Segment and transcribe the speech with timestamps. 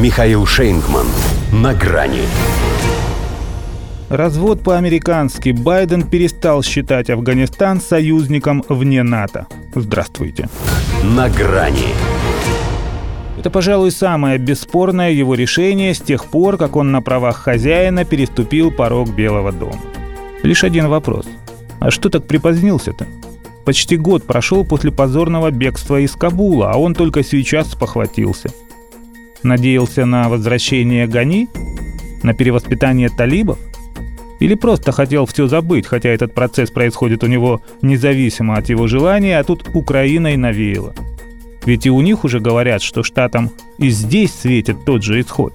[0.00, 1.08] Михаил Шейнгман.
[1.52, 2.20] На грани.
[4.08, 5.48] Развод по-американски.
[5.50, 9.48] Байден перестал считать Афганистан союзником вне НАТО.
[9.74, 10.48] Здравствуйте.
[11.02, 11.88] На грани.
[13.40, 18.70] Это, пожалуй, самое бесспорное его решение с тех пор, как он на правах хозяина переступил
[18.70, 19.80] порог Белого дома.
[20.44, 21.26] Лишь один вопрос.
[21.80, 23.08] А что так припозднился-то?
[23.64, 28.50] Почти год прошел после позорного бегства из Кабула, а он только сейчас спохватился.
[29.42, 31.48] Надеялся на возвращение Гани?
[32.22, 33.58] На перевоспитание талибов?
[34.40, 39.38] Или просто хотел все забыть, хотя этот процесс происходит у него независимо от его желания,
[39.38, 40.94] а тут Украина и навеяла–
[41.68, 45.52] ведь и у них уже говорят, что штатам и здесь светит тот же исход.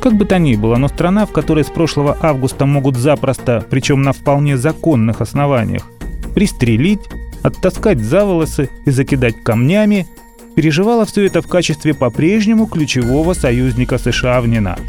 [0.00, 4.00] Как бы то ни было, но страна, в которой с прошлого августа могут запросто, причем
[4.00, 5.86] на вполне законных основаниях,
[6.34, 7.02] пристрелить,
[7.42, 10.06] оттаскать за волосы и закидать камнями,
[10.54, 14.82] переживала все это в качестве по-прежнему ключевого союзника США вне НАТО.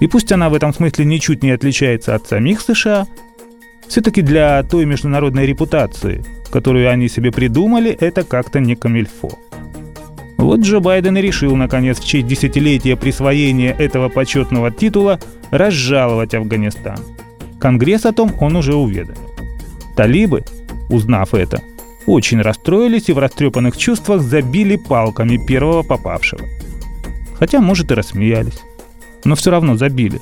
[0.00, 3.06] И пусть она в этом смысле ничуть не отличается от самих США,
[3.88, 9.30] все-таки для той международной репутации, которую они себе придумали, это как-то не камильфо.
[10.36, 15.18] Вот Джо Байден и решил, наконец, в честь десятилетия присвоения этого почетного титула
[15.50, 16.98] разжаловать Афганистан.
[17.58, 19.32] Конгресс о том он уже уведомил.
[19.96, 20.44] Талибы,
[20.90, 21.62] узнав это,
[22.06, 26.42] очень расстроились и в растрепанных чувствах забили палками первого попавшего.
[27.38, 28.62] Хотя, может, и рассмеялись.
[29.24, 30.20] Но все равно забили.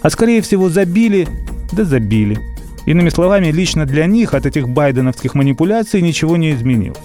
[0.00, 1.28] А скорее всего забили,
[1.72, 2.38] да забили–
[2.84, 6.98] Иными словами, лично для них от этих байденовских манипуляций ничего не изменилось.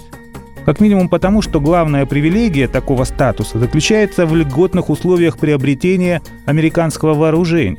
[0.64, 7.78] Как минимум потому, что главная привилегия такого статуса заключается в льготных условиях приобретения американского вооружения.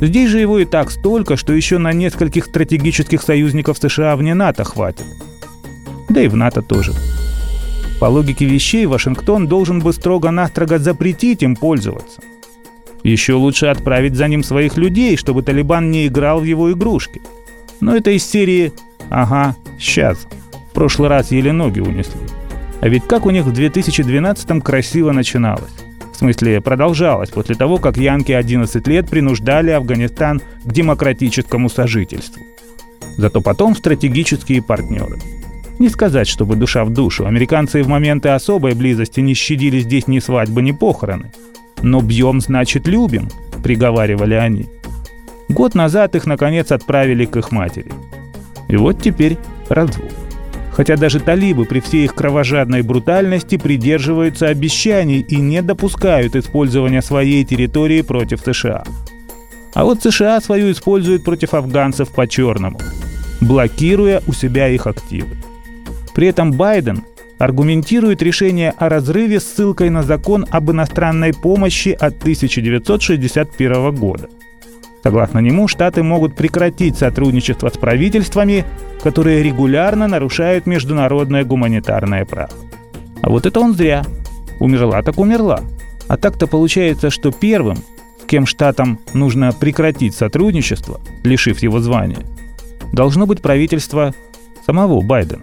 [0.00, 4.64] Здесь же его и так столько, что еще на нескольких стратегических союзников США вне НАТО
[4.64, 5.04] хватит.
[6.18, 6.92] Да и в НАТО тоже.
[8.00, 12.20] По логике вещей, Вашингтон должен бы строго-настрого запретить им пользоваться–
[13.04, 17.20] еще лучше отправить за ним своих людей, чтобы Талибан не играл в его игрушки.
[17.80, 18.72] Но это из серии
[19.10, 20.26] «Ага, сейчас».
[20.70, 22.20] В прошлый раз еле ноги унесли.
[22.80, 25.70] А ведь как у них в 2012-м красиво начиналось.
[26.12, 32.42] В смысле, продолжалось после того, как янки 11 лет принуждали Афганистан к демократическому сожительству.
[33.16, 35.18] Зато потом стратегические партнеры.
[35.78, 37.26] Не сказать, чтобы душа в душу.
[37.26, 41.30] Американцы в моменты особой близости не щадили здесь ни свадьбы, ни похороны.
[41.82, 43.28] «Но бьем, значит, любим»,—
[43.62, 44.66] приговаривали они.
[45.48, 47.92] Год назад их, наконец, отправили к их матери.
[48.68, 50.12] И вот теперь развод.
[50.72, 57.44] Хотя даже талибы при всей их кровожадной брутальности придерживаются обещаний и не допускают использования своей
[57.44, 58.84] территории против США.
[59.74, 62.80] А вот США свою используют против афганцев по-черному,
[63.40, 65.36] блокируя у себя их активы.
[66.18, 67.04] При этом Байден
[67.38, 74.28] аргументирует решение о разрыве ссылкой на закон об иностранной помощи от 1961 года.
[75.04, 78.64] Согласно нему, Штаты могут прекратить сотрудничество с правительствами,
[79.04, 82.50] которые регулярно нарушают международное гуманитарное право.
[83.22, 84.02] А вот это он зря.
[84.58, 85.60] Умерла так умерла.
[86.08, 87.76] А так-то получается, что первым,
[88.20, 92.26] с кем штатам нужно прекратить сотрудничество, лишив его звания,
[92.92, 94.12] должно быть правительство
[94.66, 95.42] самого Байдена.